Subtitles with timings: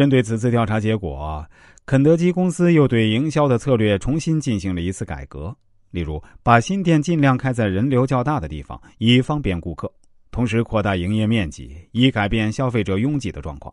[0.00, 1.46] 针对此次调查结果，
[1.84, 5.54] 肯德基公司又对营销的策略重新进行了一次改革。
[5.90, 9.86] 例如，把新店尽量开在人流较大的地方，以方便顾客；
[10.30, 13.70] 同时扩大营业面积，以改变消费者拥挤的状况。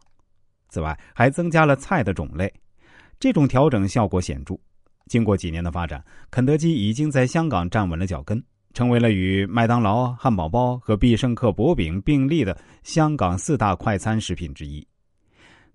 [0.67, 2.53] 此外，还增加了菜的种类。
[3.21, 4.53] 这种调整效果显著。
[5.05, 14.85] 经过几年的发展，肯德基已经在香港站稳了脚跟，成为了与麦当劳、汉堡包和必胜客薄饼并立的香港四大快餐食品之一。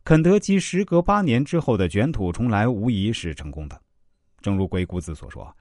[0.05, 3.81] 肯德基时隔八年之后的卷土重来，无疑是成功的。
[4.41, 5.57] 正如鬼谷子所说。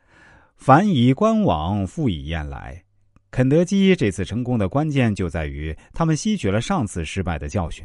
[0.56, 2.84] 凡以观往，复以燕来。
[3.32, 7.84] 肯德基这次成功的关键就在于，他们吸取了上次失败的教训，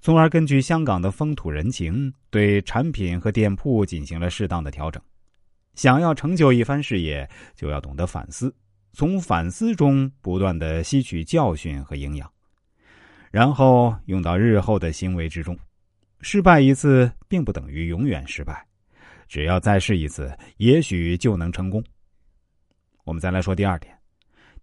[0.00, 5.02] 从而根据香港的风土人情，对产品和店铺进行了适当的调整。
[5.74, 8.54] 想要成就一番事业，就要懂得反思，
[8.92, 12.30] 从反思中不断的吸取教训和营养，
[13.30, 15.58] 然后用到日后的行为之中。
[16.20, 18.66] 失败一次，并不等于永远失败。
[19.28, 21.82] 只要再试一次，也许就能成功。
[23.04, 23.96] 我们再来说第二点：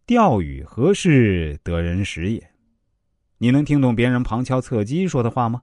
[0.05, 2.52] 钓与何事得人时也？
[3.38, 5.61] 你能听懂别人旁敲侧击说的话吗？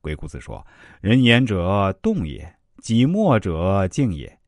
[0.00, 0.64] 鬼谷子说
[1.02, 4.38] ：“人言者动也，己默者静也。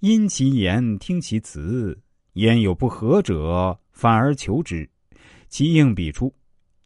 [0.00, 1.98] 因其言，听其辞。
[2.32, 4.88] 言有不合者，反而求之，
[5.48, 6.34] 其应必出。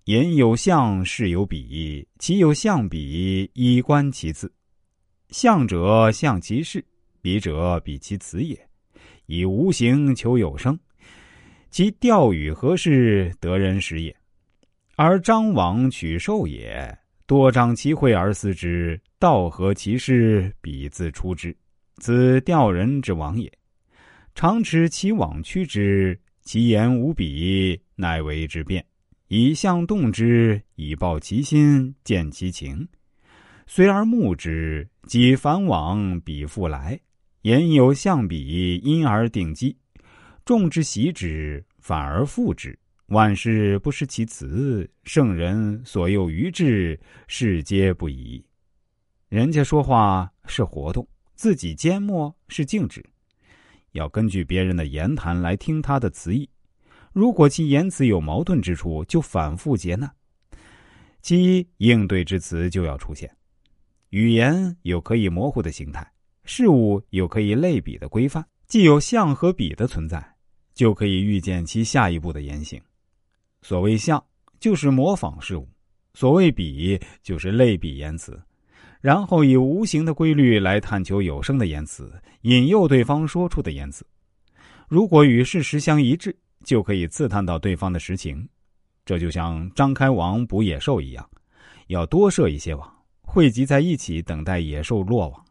[0.05, 4.53] 言有象，事有比，其有象比，以观其次。”
[5.29, 6.85] 象者象其事，
[7.23, 8.59] 比者比其辞也。
[9.27, 10.77] 以无形求有声，
[11.71, 14.17] 其钓与何事得人时也？
[14.97, 21.57] 而张网取兽也，多张其会而思之，道合其事，彼自出之。
[21.99, 23.53] 此钓人之网也。
[24.35, 28.85] 常持其网趋之，其言无比，乃为之辩。
[29.33, 32.89] 以象动之，以报其心，见其情。
[33.65, 36.99] 随而目之，即反往彼复来，
[37.43, 39.77] 言有相比，因而定机。
[40.45, 42.77] 众之习之，反而复之。
[43.07, 48.45] 万事不失其辞，圣人所诱于志，事皆不疑。
[49.29, 51.07] 人家说话是活动，
[51.37, 53.01] 自己缄默是静止。
[53.93, 56.51] 要根据别人的言谈来听他的词意。
[57.13, 60.11] 如果其言辞有矛盾之处，就反复诘难，
[61.21, 63.31] 其应对之词就要出现。
[64.11, 66.09] 语言有可以模糊的形态，
[66.45, 68.45] 事物有可以类比的规范。
[68.67, 70.25] 既有像和比的存在，
[70.75, 72.81] 就可以预见其下一步的言行。
[73.63, 74.25] 所谓像，
[74.61, 75.67] 就是模仿事物；
[76.15, 78.41] 所谓比，就是类比言辞。
[79.01, 84.07] 然后以无形的规律来探求有声的言辞，引诱对方说出的言辞。
[84.89, 88.49] 如果与事实相一致，就可以刺探到对方的实情。
[89.05, 91.29] 这就像张开网捕野兽一样，
[91.89, 92.89] 要多设一些网。
[93.23, 95.45] 汇集在一起，等待野兽落网。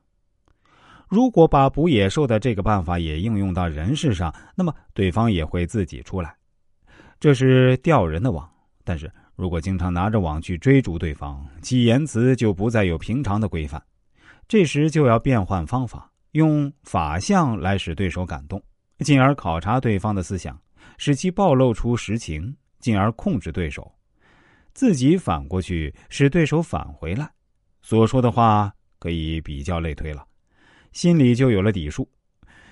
[1.08, 6.36] 如果把捕野兽的这个办法也应用到人事上，那么对方也会自己出来。
[7.20, 8.48] 这是钓人的网。
[8.84, 13.82] 但是如果经常拿着网去追逐对方，其言辞就不再有平常的规范。
[14.48, 18.62] 这时就要变换方法，用法相来使对手感动，
[19.00, 20.60] 进而考察对方的思想，
[20.98, 23.92] 使其暴露出实情，进而控制对手。
[24.74, 27.30] 自己反过去使对手返回来。
[27.82, 30.26] 所说的话可以比较类推了，
[30.92, 32.10] 心里就有了底数。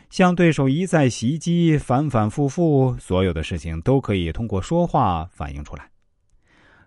[0.09, 5.91] 向对手一再袭击，反反复复，所有的事情都可以通过说话反映出来。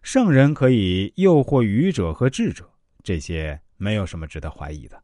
[0.02, 2.70] 圣人可以诱惑愚者和智者，
[3.02, 5.02] 这些没有什么值得怀疑的。